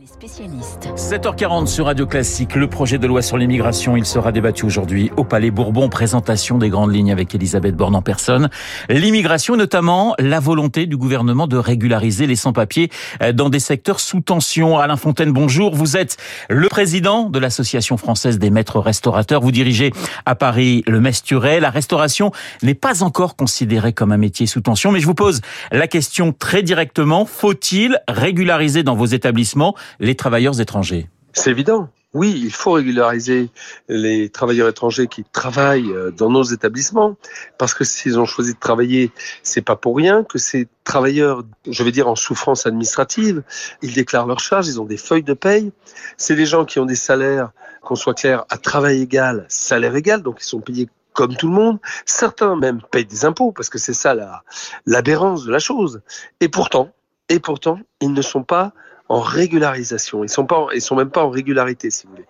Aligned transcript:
Les 0.00 0.06
spécialistes. 0.06 0.88
7h40 0.94 1.66
sur 1.66 1.86
Radio 1.86 2.06
Classique, 2.06 2.54
le 2.54 2.68
projet 2.68 2.98
de 2.98 3.06
loi 3.08 3.20
sur 3.20 3.36
l'immigration, 3.36 3.96
il 3.96 4.06
sera 4.06 4.30
débattu 4.30 4.64
aujourd'hui 4.64 5.10
au 5.16 5.24
Palais 5.24 5.50
Bourbon, 5.50 5.88
présentation 5.88 6.56
des 6.56 6.68
grandes 6.68 6.94
lignes 6.94 7.10
avec 7.10 7.34
Elisabeth 7.34 7.74
Borne 7.74 7.96
en 7.96 8.02
personne. 8.02 8.48
L'immigration, 8.88 9.56
notamment 9.56 10.14
la 10.20 10.38
volonté 10.38 10.86
du 10.86 10.96
gouvernement 10.96 11.48
de 11.48 11.56
régulariser 11.56 12.28
les 12.28 12.36
sans-papiers 12.36 12.90
euh, 13.22 13.32
dans 13.32 13.48
des 13.48 13.58
secteurs 13.58 13.98
sous 13.98 14.20
tension. 14.20 14.78
Alain 14.78 14.96
Fontaine, 14.96 15.32
bonjour. 15.32 15.74
Vous 15.74 15.96
êtes 15.96 16.16
le 16.48 16.68
président 16.68 17.28
de 17.28 17.40
l'Association 17.40 17.96
française 17.96 18.38
des 18.38 18.50
maîtres 18.50 18.78
restaurateurs. 18.78 19.40
Vous 19.40 19.50
dirigez 19.50 19.92
à 20.26 20.36
Paris 20.36 20.84
le 20.86 21.00
Mesturet. 21.00 21.58
La 21.58 21.70
restauration 21.70 22.30
n'est 22.62 22.74
pas 22.74 23.02
encore 23.02 23.34
considérée 23.34 23.92
comme 23.92 24.12
un 24.12 24.16
métier 24.16 24.46
sous 24.46 24.60
tension, 24.60 24.92
mais 24.92 25.00
je 25.00 25.06
vous 25.06 25.14
pose 25.14 25.40
la 25.72 25.88
question 25.88 26.32
très 26.32 26.62
directement. 26.62 27.24
Faut-il 27.24 27.98
régulariser 28.06 28.84
dans 28.84 28.94
vos 28.94 29.06
établissements 29.06 29.74
les 30.00 30.14
travailleurs 30.14 30.60
étrangers 30.60 31.08
C'est 31.32 31.50
évident. 31.50 31.88
Oui, 32.14 32.40
il 32.42 32.52
faut 32.52 32.72
régulariser 32.72 33.50
les 33.90 34.30
travailleurs 34.30 34.68
étrangers 34.68 35.08
qui 35.08 35.24
travaillent 35.24 35.92
euh, 35.92 36.10
dans 36.10 36.30
nos 36.30 36.42
établissements, 36.42 37.16
parce 37.58 37.74
que 37.74 37.84
s'ils 37.84 38.18
ont 38.18 38.24
choisi 38.24 38.54
de 38.54 38.58
travailler, 38.58 39.12
c'est 39.42 39.60
pas 39.60 39.76
pour 39.76 39.94
rien 39.94 40.24
que 40.24 40.38
ces 40.38 40.68
travailleurs, 40.84 41.42
je 41.68 41.82
vais 41.84 41.92
dire 41.92 42.08
en 42.08 42.16
souffrance 42.16 42.66
administrative, 42.66 43.42
ils 43.82 43.92
déclarent 43.92 44.26
leurs 44.26 44.40
charges, 44.40 44.68
ils 44.68 44.80
ont 44.80 44.86
des 44.86 44.96
feuilles 44.96 45.22
de 45.22 45.34
paye. 45.34 45.70
C'est 46.16 46.34
des 46.34 46.46
gens 46.46 46.64
qui 46.64 46.78
ont 46.78 46.86
des 46.86 46.96
salaires, 46.96 47.50
qu'on 47.82 47.94
soit 47.94 48.14
clair, 48.14 48.46
à 48.48 48.56
travail 48.56 49.02
égal, 49.02 49.44
salaire 49.48 49.94
égal, 49.94 50.22
donc 50.22 50.38
ils 50.40 50.46
sont 50.46 50.60
payés 50.60 50.88
comme 51.12 51.36
tout 51.36 51.48
le 51.48 51.54
monde. 51.54 51.78
Certains 52.06 52.56
même 52.56 52.80
payent 52.90 53.04
des 53.04 53.26
impôts, 53.26 53.52
parce 53.52 53.68
que 53.68 53.78
c'est 53.78 53.92
ça 53.92 54.14
la, 54.14 54.44
l'aberrance 54.86 55.44
de 55.44 55.52
la 55.52 55.58
chose. 55.58 56.00
Et 56.40 56.48
pourtant, 56.48 56.90
et 57.28 57.38
pourtant, 57.38 57.80
ils 58.00 58.14
ne 58.14 58.22
sont 58.22 58.44
pas 58.44 58.72
en 59.08 59.20
régularisation. 59.20 60.22
Ils 60.22 60.28
sont 60.28 60.46
pas, 60.46 60.66
ils 60.74 60.82
sont 60.82 60.96
même 60.96 61.10
pas 61.10 61.22
en 61.22 61.30
régularité, 61.30 61.90
si 61.90 62.06
vous 62.06 62.12
voulez. 62.12 62.26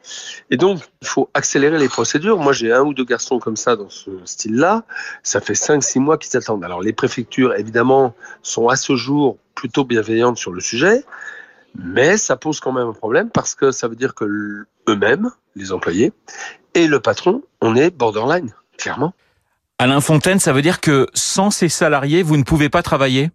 Et 0.51 0.57
donc, 0.57 0.81
il 1.03 1.09
faut 1.09 1.29
accélérer 1.35 1.79
les 1.79 1.89
procédures. 1.89 2.39
Moi, 2.39 2.53
j'ai 2.53 2.73
un 2.73 2.83
ou 2.83 2.95
deux 2.95 3.05
garçons 3.05 3.39
comme 3.39 3.57
ça 3.57 3.77
dans 3.77 3.89
ce 3.89 4.11
style-là. 4.25 4.85
Ça 5.23 5.41
fait 5.41 5.55
cinq, 5.55 5.83
six 5.83 5.99
mois 5.99 6.19
qu'ils 6.19 6.37
attendent. 6.37 6.65
Alors, 6.65 6.81
les 6.81 6.93
préfectures, 6.93 7.55
évidemment, 7.55 8.15
sont 8.43 8.69
à 8.69 8.77
ce 8.77 8.95
jour 8.97 9.39
plutôt 9.55 9.85
bienveillantes 9.85 10.39
sur 10.39 10.53
le 10.53 10.61
sujet. 10.61 11.05
Mais 11.75 12.17
ça 12.17 12.37
pose 12.37 12.61
quand 12.61 12.73
même 12.73 12.89
un 12.89 12.93
problème 12.93 13.31
parce 13.31 13.55
que 13.55 13.71
ça 13.71 13.89
veut 13.89 13.97
dire 13.97 14.15
que 14.15 14.67
eux-mêmes, 14.89 15.31
les 15.55 15.73
employés, 15.73 16.13
et 16.75 16.87
le 16.87 17.01
patron, 17.01 17.43
on 17.61 17.77
est 17.77 17.91
borderline, 17.91 18.55
clairement. 18.77 19.15
Alain 19.79 20.01
Fontaine, 20.01 20.41
ça 20.41 20.53
veut 20.53 20.63
dire 20.63 20.81
que 20.81 21.07
sans 21.15 21.51
ces 21.51 21.69
salariés, 21.69 22.23
vous 22.23 22.37
ne 22.37 22.43
pouvez 22.43 22.69
pas 22.69 22.83
travailler? 22.83 23.31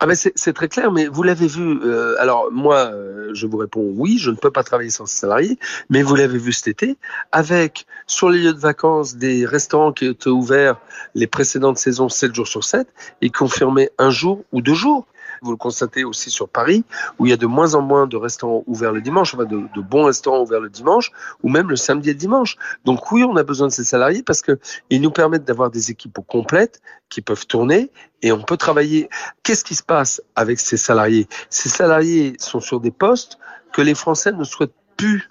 Ah 0.00 0.06
ben 0.06 0.16
c'est 0.16 0.52
très 0.52 0.68
clair, 0.68 0.90
mais 0.90 1.06
vous 1.06 1.22
l'avez 1.22 1.46
vu. 1.46 1.80
Euh, 1.82 2.16
alors 2.18 2.50
moi, 2.50 2.90
euh, 2.92 3.30
je 3.32 3.46
vous 3.46 3.56
réponds 3.56 3.92
oui, 3.96 4.18
je 4.18 4.30
ne 4.30 4.36
peux 4.36 4.50
pas 4.50 4.64
travailler 4.64 4.90
sans 4.90 5.06
salariés, 5.06 5.56
mais 5.88 6.02
vous 6.02 6.16
l'avez 6.16 6.36
vu 6.36 6.52
cet 6.52 6.68
été, 6.68 6.96
avec 7.30 7.86
sur 8.06 8.28
les 8.28 8.40
lieux 8.40 8.52
de 8.52 8.58
vacances 8.58 9.14
des 9.16 9.46
restaurants 9.46 9.92
qui 9.92 10.06
étaient 10.06 10.28
ouverts 10.28 10.80
les 11.14 11.28
précédentes 11.28 11.78
saisons 11.78 12.08
7 12.08 12.34
jours 12.34 12.48
sur 12.48 12.64
7 12.64 12.88
et 13.22 13.30
confirmés 13.30 13.90
un 13.98 14.10
jour 14.10 14.44
ou 14.52 14.62
deux 14.62 14.74
jours. 14.74 15.06
Vous 15.42 15.50
le 15.50 15.56
constatez 15.56 16.04
aussi 16.04 16.30
sur 16.30 16.48
Paris, 16.48 16.84
où 17.18 17.26
il 17.26 17.30
y 17.30 17.32
a 17.32 17.36
de 17.36 17.46
moins 17.46 17.74
en 17.74 17.82
moins 17.82 18.06
de 18.06 18.16
restaurants 18.16 18.64
ouverts 18.66 18.92
le 18.92 19.00
dimanche, 19.00 19.34
enfin 19.34 19.44
de, 19.44 19.80
bons 19.80 20.04
restaurants 20.04 20.42
ouverts 20.42 20.60
le 20.60 20.70
dimanche, 20.70 21.10
ou 21.42 21.48
même 21.48 21.68
le 21.68 21.76
samedi 21.76 22.10
et 22.10 22.12
le 22.12 22.18
dimanche. 22.18 22.56
Donc 22.84 23.12
oui, 23.12 23.24
on 23.24 23.36
a 23.36 23.42
besoin 23.42 23.68
de 23.68 23.72
ces 23.72 23.84
salariés 23.84 24.22
parce 24.22 24.42
que 24.42 24.58
ils 24.90 25.00
nous 25.00 25.10
permettent 25.10 25.44
d'avoir 25.44 25.70
des 25.70 25.90
équipes 25.90 26.18
complètes 26.26 26.80
qui 27.08 27.20
peuvent 27.20 27.46
tourner 27.46 27.90
et 28.22 28.32
on 28.32 28.42
peut 28.42 28.56
travailler. 28.56 29.08
Qu'est-ce 29.42 29.64
qui 29.64 29.74
se 29.74 29.82
passe 29.82 30.22
avec 30.34 30.58
ces 30.58 30.76
salariés? 30.76 31.28
Ces 31.50 31.68
salariés 31.68 32.34
sont 32.38 32.60
sur 32.60 32.80
des 32.80 32.90
postes 32.90 33.38
que 33.72 33.82
les 33.82 33.94
Français 33.94 34.32
ne 34.32 34.44
souhaitent 34.44 34.74
plus 34.96 35.30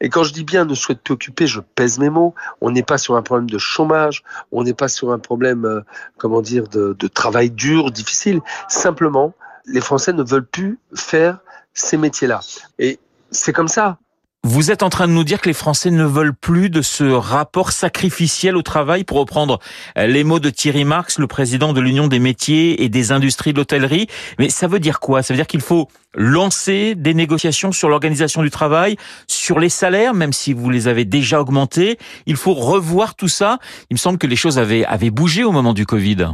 Et 0.00 0.08
quand 0.08 0.24
je 0.24 0.32
dis 0.32 0.44
bien 0.44 0.64
ne 0.64 0.74
souhaite 0.74 1.00
plus 1.02 1.14
occuper, 1.14 1.46
je 1.46 1.60
pèse 1.60 1.98
mes 1.98 2.10
mots. 2.10 2.34
On 2.60 2.70
n'est 2.70 2.82
pas 2.82 2.98
sur 2.98 3.16
un 3.16 3.22
problème 3.22 3.50
de 3.50 3.58
chômage, 3.58 4.22
on 4.52 4.62
n'est 4.62 4.74
pas 4.74 4.88
sur 4.88 5.12
un 5.12 5.18
problème, 5.18 5.64
euh, 5.64 5.80
comment 6.16 6.42
dire, 6.42 6.68
de, 6.68 6.96
de 6.98 7.08
travail 7.08 7.50
dur, 7.50 7.90
difficile. 7.90 8.40
Simplement, 8.68 9.34
les 9.66 9.80
Français 9.80 10.12
ne 10.12 10.22
veulent 10.22 10.46
plus 10.46 10.78
faire 10.94 11.38
ces 11.74 11.96
métiers-là. 11.96 12.40
Et 12.78 12.98
c'est 13.30 13.52
comme 13.52 13.68
ça. 13.68 13.98
Vous 14.42 14.70
êtes 14.70 14.82
en 14.82 14.88
train 14.88 15.06
de 15.06 15.12
nous 15.12 15.22
dire 15.22 15.42
que 15.42 15.48
les 15.48 15.54
Français 15.54 15.90
ne 15.90 16.04
veulent 16.04 16.34
plus 16.34 16.70
de 16.70 16.80
ce 16.80 17.04
rapport 17.04 17.72
sacrificiel 17.72 18.56
au 18.56 18.62
travail, 18.62 19.04
pour 19.04 19.18
reprendre 19.18 19.58
euh, 19.98 20.06
les 20.06 20.24
mots 20.24 20.40
de 20.40 20.48
Thierry 20.48 20.84
Marx, 20.84 21.18
le 21.18 21.26
président 21.26 21.74
de 21.74 21.80
l'Union 21.80 22.08
des 22.08 22.18
métiers 22.18 22.82
et 22.82 22.88
des 22.88 23.12
industries 23.12 23.52
de 23.52 23.58
l'hôtellerie. 23.58 24.06
Mais 24.38 24.48
ça 24.48 24.66
veut 24.66 24.80
dire 24.80 24.98
quoi? 24.98 25.22
Ça 25.22 25.34
veut 25.34 25.36
dire 25.36 25.46
qu'il 25.46 25.60
faut 25.60 25.88
lancer 26.14 26.94
des 26.94 27.12
négociations 27.12 27.70
sur 27.70 27.90
l'organisation 27.90 28.42
du 28.42 28.50
travail, 28.50 28.96
sur 29.28 29.58
les 29.58 29.68
salaires, 29.68 30.14
même 30.14 30.32
si 30.32 30.54
vous 30.54 30.70
les 30.70 30.88
avez 30.88 31.04
déjà 31.04 31.38
augmentés. 31.38 31.98
Il 32.24 32.36
faut 32.36 32.54
revoir 32.54 33.16
tout 33.16 33.28
ça. 33.28 33.58
Il 33.90 33.94
me 33.94 33.98
semble 33.98 34.16
que 34.16 34.26
les 34.26 34.36
choses 34.36 34.58
avaient, 34.58 34.86
avaient 34.86 35.10
bougé 35.10 35.44
au 35.44 35.52
moment 35.52 35.74
du 35.74 35.84
Covid. 35.84 36.28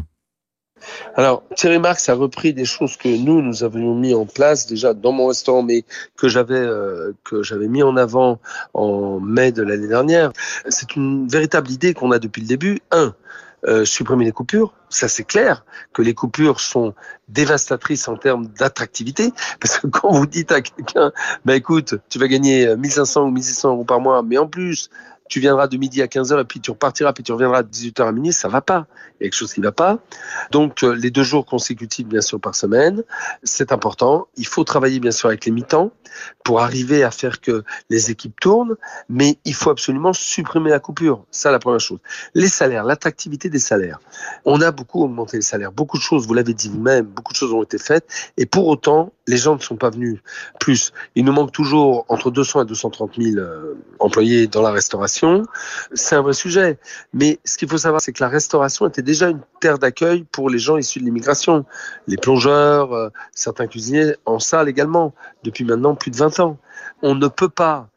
Alors, 1.17 1.43
Thierry 1.57 1.79
Marx 1.79 2.09
a 2.09 2.15
repris 2.15 2.53
des 2.53 2.65
choses 2.65 2.97
que 2.97 3.09
nous, 3.09 3.41
nous 3.41 3.65
avions 3.65 3.95
mis 3.95 4.15
en 4.15 4.27
place 4.27 4.67
déjà 4.67 4.93
dans 4.93 5.13
mon 5.13 5.29
restaurant, 5.29 5.63
mais 5.63 5.85
que 6.17 6.29
j'avais 6.29 6.55
euh, 6.55 7.13
que 7.25 7.43
j'avais 7.43 7.69
mis 7.69 7.83
en 7.83 7.97
avant 7.97 8.39
en 8.75 9.19
mai 9.21 9.53
de 9.53 9.63
l'année 9.63 9.89
dernière. 9.89 10.33
C'est 10.69 10.97
une 10.97 11.27
véritable 11.27 11.71
idée 11.71 11.95
qu'on 11.95 12.11
a 12.11 12.19
depuis 12.19 12.43
le 12.43 12.49
début. 12.49 12.81
Un, 12.91 13.15
euh, 13.67 13.85
supprimer 13.85 14.25
les 14.25 14.33
coupures. 14.33 14.75
Ça, 14.91 15.09
c'est 15.09 15.25
clair 15.25 15.65
que 15.93 16.03
les 16.03 16.15
coupures 16.15 16.61
sont 16.61 16.95
dévastatrices 17.29 18.07
en 18.07 18.17
termes 18.17 18.47
d'attractivité. 18.47 19.33
Parce 19.61 19.79
que 19.79 19.87
quand 19.87 20.13
vous 20.13 20.27
dites 20.27 20.53
à 20.53 20.61
quelqu'un, 20.61 21.11
bah, 21.45 21.57
écoute, 21.57 21.95
tu 22.09 22.19
vas 22.19 22.29
gagner 22.29 22.77
1500 22.77 23.23
ou 23.23 23.31
1600 23.31 23.71
euros 23.71 23.85
par 23.85 24.01
mois, 24.01 24.23
mais 24.23 24.39
en 24.39 24.47
plus, 24.47 24.91
tu 25.29 25.41
viendras 25.41 25.67
de 25.67 25.77
midi 25.77 26.03
à 26.03 26.07
15h 26.07 26.41
et 26.41 26.45
puis 26.45 26.61
tu 26.61 26.71
repartiras, 26.71 27.13
puis 27.13 27.23
tu 27.23 27.33
reviendras 27.33 27.63
de 27.63 27.69
18h 27.69 28.07
à 28.07 28.13
minuit, 28.13 28.33
ça 28.33 28.49
va 28.49 28.61
pas. 28.61 28.87
Il 29.19 29.25
y 29.25 29.27
a 29.27 29.31
quelque 29.31 29.39
chose 29.39 29.53
qui 29.53 29.61
va 29.61 29.73
pas. 29.73 29.99
Donc, 30.51 30.83
euh, 30.83 30.93
les 30.93 31.11
deux 31.11 31.23
jours 31.23 31.47
consécutifs, 31.47 32.07
bien 32.07 32.21
sûr, 32.21 32.41
par 32.41 32.55
semaine, 32.55 33.03
c'est 33.43 33.73
important. 33.73 34.29
Il 34.37 34.47
faut 34.47 34.65
travailler, 34.65 35.01
bien 35.01 35.11
sûr, 35.11 35.29
avec 35.29 35.47
les 35.47 35.53
mi-temps 35.53 35.91
pour 36.45 36.61
arriver 36.61 37.03
à 37.03 37.11
faire 37.11 37.41
que 37.41 37.65
les 37.91 38.11
équipes 38.11 38.39
tournent, 38.41 38.77
mais 39.09 39.39
il 39.45 39.55
faut 39.55 39.71
absolument 39.71 40.13
supprimer 40.13 40.71
la 40.71 40.81
coupure. 40.81 41.25
Ça, 41.31 41.51
la 41.51 41.59
première 41.59 41.81
chose. 41.81 41.99
Les 42.35 42.49
salaires, 42.49 42.85
l'attractivité 42.85 43.49
des 43.49 43.59
salaires. 43.59 44.01
On 44.45 44.61
a 44.61 44.71
beaucoup 44.71 45.03
augmenté 45.03 45.39
les 45.39 45.43
salaires. 45.43 45.73
Beaucoup 45.73 45.97
de 45.97 46.03
choses, 46.03 46.27
vous 46.27 46.35
l'avez 46.35 46.55
dit 46.55 46.69
vous-même, 46.69 47.07
beaucoup 47.07 47.33
de 47.33 47.39
choses 47.39 47.53
ont 47.53 47.63
été 47.63 47.79
faites. 47.79 48.07
Et 48.37 48.47
pour 48.47 48.67
autant, 48.69 49.13
les 49.27 49.37
gens 49.37 49.57
ne 49.57 49.61
sont 49.61 49.77
pas 49.77 49.91
venus 49.91 50.21
plus. 50.61 50.93
Il 51.15 51.25
nous 51.25 51.33
manque 51.33 51.53
toujours 51.53 52.05
entre 52.09 52.31
200 52.31 52.63
et 52.63 52.65
230 52.67 53.13
000 53.19 53.39
euh, 53.39 53.75
employés 53.99 54.47
dans 54.47 54.63
la 54.63 54.71
restauration. 54.71 55.16
C'est 55.95 56.17
un 56.17 56.23
vrai 56.23 56.33
sujet. 56.33 56.79
Mais 57.13 57.39
ce 57.45 57.57
qu'il 57.57 57.69
faut 57.69 57.79
savoir, 57.79 58.01
c'est 58.01 58.13
que 58.13 58.23
la 58.23 58.29
restauration 58.29 58.87
était 58.87 59.03
déjà 59.03 59.29
une 59.29 59.41
terre 59.61 59.79
d'accueil 59.79 60.25
pour 60.25 60.51
les 60.51 60.59
gens 60.59 60.77
issus 60.77 61.01
de 61.01 61.05
l'immigration. 61.05 61.65
Les 62.07 62.17
plongeurs, 62.17 62.93
euh, 62.93 63.09
certains 63.33 63.67
cuisiniers 63.67 64.15
en 64.25 64.39
salle 64.39 64.69
également, 64.69 65.15
depuis 65.45 65.65
maintenant 65.65 65.95
plus 65.95 66.11
de 66.11 66.17
20 66.17 66.41
ans. 66.41 66.59
On 67.03 67.15
ne 67.15 67.29
peut 67.29 67.49
pas 67.49 67.89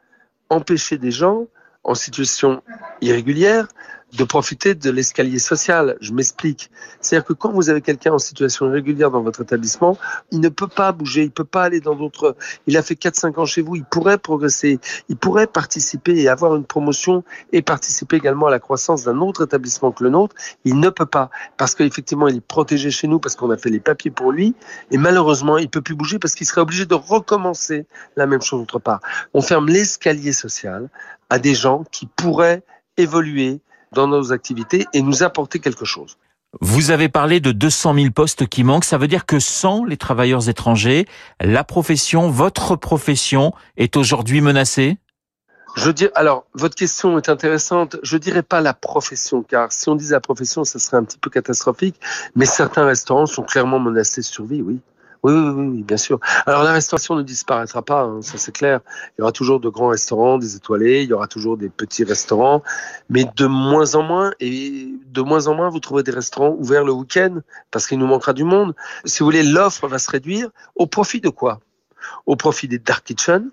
empêcher 0.50 0.97
des 0.97 1.12
gens 1.12 1.47
en 1.84 1.96
situation 1.96 2.62
irrégulière 3.02 3.68
de 4.14 4.24
profiter 4.24 4.75
de 4.75 4.90
l'escalier 4.90 5.40
social. 5.40 5.97
Je 6.02 6.14
m'explique. 6.14 6.72
C'est-à-dire 7.00 7.25
que 7.25 7.34
quand 7.34 7.52
vous 7.52 7.70
avez 7.70 7.81
quelqu'un 7.81 8.14
en 8.14 8.20
situation 8.20 8.68
irrégulière 8.68 9.12
dans 9.12 9.22
votre 9.22 9.42
établissement, 9.42 9.97
il 10.31 10.40
ne 10.40 10.50
peut 10.50 10.68
pas 10.68 10.92
bouger, 10.92 11.24
il 11.24 11.31
peut 11.31 11.44
pas 11.44 11.64
aller 11.64 11.80
dans 11.80 11.96
d'autres. 11.96 12.36
Il 12.68 12.78
a 12.78 12.81
fait 12.81 12.96
4-5 12.96 13.40
ans 13.40 13.46
chez 13.46 13.62
vous, 13.62 13.75
il 13.75 13.84
pourrait 13.84 14.18
progresser, 14.18 14.80
il 15.09 15.16
pourrait 15.16 15.48
participer 15.48 16.19
et 16.19 16.28
avoir 16.28 16.56
une 16.56 16.66
promotion 16.66 17.24
et 17.52 17.62
participer 17.62 18.18
également 18.18 18.48
à 18.48 18.52
la 18.52 18.59
croissance 18.59 19.03
d'un 19.03 19.19
autre 19.19 19.44
établissement 19.44 19.92
que 19.92 20.03
le 20.03 20.09
nôtre. 20.09 20.36
Il 20.66 20.80
ne 20.80 20.90
peut 20.90 21.06
pas 21.06 21.30
parce 21.58 21.75
qu'effectivement, 21.75 22.28
il 22.28 22.38
est 22.38 22.42
protégé 22.42 22.92
chez 22.92 23.08
nous 23.08 23.19
parce 23.19 23.36
qu'on 23.36 23.52
a 23.52 23.58
fait 23.58 23.69
les 23.69 23.80
papiers 23.80 24.12
pour 24.12 24.31
lui 24.31 24.56
et 24.92 24.98
malheureusement, 24.98 25.58
il 25.58 25.69
peut 25.69 25.81
plus 25.81 25.96
bouger 25.96 26.19
parce 26.19 26.34
qu'il 26.36 26.48
serait 26.48 26.62
obligé 26.62 26.86
de 26.86 26.96
recommencer 26.96 27.86
la 28.16 28.25
même 28.25 28.42
chose 28.42 28.62
autre 28.62 28.80
part. 28.80 29.01
On 29.33 29.42
ferme 29.42 29.68
l'escalier 29.68 30.33
social 30.33 30.89
à 31.30 31.39
des 31.39 31.54
gens 31.54 31.83
qui 31.92 32.07
pourraient 32.07 32.63
évoluer 32.98 33.62
dans 33.94 34.07
nos 34.07 34.31
activités 34.31 34.86
et 34.94 35.01
nous 35.01 35.24
apporter 35.24 35.59
quelque 35.59 35.86
chose. 35.86 36.18
Vous 36.62 36.89
avez 36.89 37.09
parlé 37.09 37.39
de 37.39 37.51
200 37.51 37.94
000 37.94 38.12
postes 38.12 38.47
qui 38.47 38.63
manquent. 38.63 38.86
Ça 38.86 38.97
veut 38.97 39.07
dire 39.07 39.25
que 39.27 39.39
sans 39.39 39.83
les 39.86 39.97
travailleurs 39.97 40.50
étrangers, 40.50 41.06
la 41.39 41.63
profession, 41.63 42.30
votre 42.30 42.75
profession, 42.75 43.53
est 43.77 43.95
aujourd'hui 43.95 44.41
menacée? 44.41 44.97
Je 45.75 45.91
dis, 45.91 46.07
alors, 46.15 46.45
votre 46.56 46.75
question 46.75 47.18
est 47.19 47.30
intéressante. 47.30 47.97
Je 48.01 48.18
dirais 48.18 48.41
pas 48.41 48.62
la 48.62 48.74
profession, 48.74 49.44
car 49.44 49.71
si 49.71 49.88
on 49.89 49.95
disait 49.95 50.15
la 50.15 50.19
profession, 50.19 50.63
ça 50.63 50.80
serait 50.80 50.97
un 50.97 51.03
petit 51.03 51.19
peu 51.19 51.30
catastrophique. 51.30 52.00
Mais 52.35 52.47
certains 52.47 52.85
restaurants 52.85 53.27
sont 53.27 53.44
clairement 53.44 53.80
menacés 53.80 54.21
de 54.21 54.25
survie, 54.25 54.63
oui. 54.63 54.80
Oui, 55.21 55.33
oui, 55.33 55.50
oui, 55.50 55.83
bien 55.83 55.98
sûr. 55.98 56.19
Alors 56.45 56.63
la 56.63 56.71
restauration 56.71 57.16
ne 57.16 57.24
disparaîtra 57.24 57.81
pas, 57.81 58.04
hein, 58.04 58.21
ça 58.21 58.38
c'est 58.38 58.54
clair. 58.54 58.80
Il 59.18 59.19
y 59.19 59.21
aura 59.21 59.33
toujours 59.33 59.60
de 59.60 59.68
grands 59.68 59.89
restaurants, 59.89 60.38
des 60.38 60.56
étoilés, 60.56 61.04
il 61.04 61.10
y 61.10 61.13
aura 61.13 61.27
toujours 61.27 61.57
des 61.57 61.68
petits 61.68 62.06
restaurants, 62.06 62.63
mais 63.10 63.25
de 63.36 63.45
moins 63.45 63.95
en 63.95 64.01
moins, 64.01 64.31
et 64.39 64.94
de 65.07 65.21
moins 65.21 65.48
en 65.48 65.56
moins, 65.56 65.69
vous 65.69 65.81
trouverez 65.81 66.04
des 66.04 66.12
restaurants 66.12 66.56
ouverts 66.57 66.86
le 66.86 66.94
week-end, 66.94 67.39
parce 67.69 67.86
qu'il 67.86 68.00
nous 68.00 68.07
manquera 68.07 68.31
du 68.31 68.45
monde. 68.45 68.74
Si 69.04 69.19
vous 69.19 69.25
voulez, 69.25 69.44
l'offre 69.44 69.88
va 69.88 70.00
se 70.00 70.10
réduire 70.10 70.50
au 70.75 70.88
profit 70.88 71.19
de 71.19 71.30
quoi? 71.30 71.60
Au 72.25 72.38
profit 72.38 72.69
des 72.69 72.80
dark 72.80 73.04
kitchens, 73.04 73.50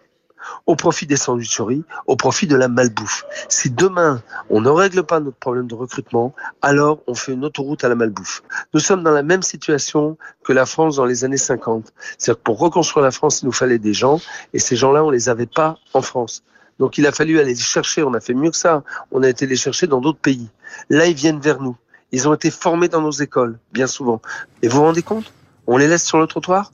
au 0.67 0.77
profit 0.77 1.07
des 1.07 1.17
sandwicheries, 1.17 1.85
au 2.07 2.17
profit 2.17 2.47
de 2.47 2.57
la 2.57 2.69
malbouffe. 2.69 3.25
Si 3.49 3.71
demain, 3.71 4.23
on 4.51 4.61
ne 4.61 4.69
règle 4.69 5.03
pas 5.03 5.21
notre 5.21 5.37
problème 5.37 5.67
de 5.67 5.75
recrutement, 5.75 6.35
alors 6.63 7.01
on 7.07 7.15
fait 7.15 7.33
une 7.33 7.45
autoroute 7.45 7.85
à 7.85 7.89
la 7.89 7.95
malbouffe. 7.95 8.43
Nous 8.75 8.81
sommes 8.81 9.03
dans 9.03 9.13
la 9.13 9.23
même 9.23 9.43
situation 9.43 10.17
que 10.45 10.53
la 10.53 10.67
France 10.67 10.97
dans 10.97 11.05
les 11.05 11.25
années 11.25 11.37
50. 11.37 11.93
C'est-à-dire 12.19 12.39
que 12.39 12.45
pour 12.45 12.59
reconstruire 12.59 13.05
la 13.05 13.11
France, 13.11 13.43
il 13.43 13.47
nous 13.47 13.53
fallait 13.53 13.79
des 13.79 13.95
gens, 13.95 14.21
et 14.53 14.59
ces 14.59 14.77
gens-là, 14.77 15.05
on 15.05 15.11
les 15.11 15.29
avait 15.29 15.47
pas 15.47 15.79
en 15.95 16.03
France. 16.03 16.43
Donc 16.79 16.99
il 16.99 17.07
a 17.07 17.13
fallu 17.13 17.39
aller 17.41 17.55
les 17.55 17.61
chercher, 17.61 18.03
on 18.03 18.15
a 18.15 18.21
fait 18.21 18.35
mieux 18.35 18.51
que 18.51 18.57
ça, 18.57 18.83
on 19.11 19.23
a 19.23 19.29
été 19.29 19.47
les 19.47 19.57
chercher 19.57 19.87
dans 19.87 20.01
d'autres 20.01 20.19
pays. 20.19 20.49
Là, 20.91 21.07
ils 21.07 21.15
viennent 21.15 21.41
vers 21.41 21.61
nous. 21.61 21.77
Ils 22.13 22.29
ont 22.29 22.35
été 22.35 22.51
formés 22.51 22.89
dans 22.89 23.01
nos 23.01 23.11
écoles, 23.11 23.59
bien 23.73 23.87
souvent. 23.87 24.21
Et 24.63 24.69
vous 24.69 24.79
vous 24.79 24.85
rendez 24.85 25.03
compte? 25.03 25.33
On 25.67 25.77
les 25.77 25.89
laisse 25.89 26.05
sur 26.05 26.19
le 26.19 26.27
trottoir? 26.27 26.71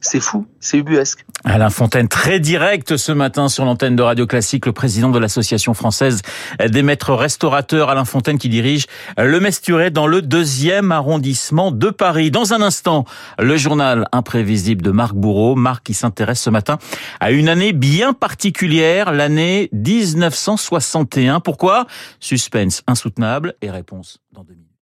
C'est 0.00 0.20
fou, 0.20 0.46
c'est 0.60 0.78
ubuesque. 0.78 1.24
Alain 1.44 1.70
Fontaine, 1.70 2.08
très 2.08 2.40
direct 2.40 2.96
ce 2.96 3.12
matin 3.12 3.48
sur 3.48 3.64
l'antenne 3.64 3.96
de 3.96 4.02
Radio 4.02 4.26
Classique, 4.26 4.66
le 4.66 4.72
président 4.72 5.10
de 5.10 5.18
l'association 5.18 5.74
française 5.74 6.20
des 6.64 6.82
maîtres 6.82 7.14
restaurateurs, 7.14 7.88
Alain 7.88 8.04
Fontaine, 8.04 8.38
qui 8.38 8.48
dirige 8.48 8.86
le 9.16 9.40
Mesturé 9.40 9.90
dans 9.90 10.06
le 10.06 10.22
deuxième 10.22 10.92
arrondissement 10.92 11.70
de 11.70 11.90
Paris. 11.90 12.30
Dans 12.30 12.52
un 12.52 12.62
instant, 12.62 13.04
le 13.38 13.56
journal 13.56 14.06
imprévisible 14.12 14.82
de 14.82 14.90
Marc 14.90 15.14
Bourreau. 15.14 15.54
Marc 15.54 15.84
qui 15.84 15.94
s'intéresse 15.94 16.40
ce 16.40 16.50
matin 16.50 16.78
à 17.20 17.30
une 17.30 17.48
année 17.48 17.72
bien 17.72 18.12
particulière, 18.12 19.12
l'année 19.12 19.68
1961. 19.72 21.40
Pourquoi? 21.40 21.86
Suspense 22.20 22.82
insoutenable 22.86 23.54
et 23.62 23.70
réponse 23.70 24.18
dans 24.32 24.44
deux 24.44 24.54
minutes. 24.54 24.69